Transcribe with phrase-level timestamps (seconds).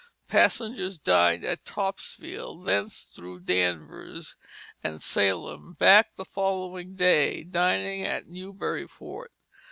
[0.29, 4.35] passengers dined at Topsfield; thence through Danvers
[4.83, 9.31] and Salem; back the following day, dining at Newburyport.